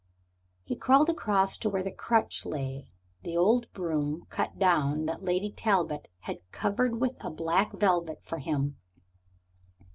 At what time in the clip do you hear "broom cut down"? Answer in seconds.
3.71-5.05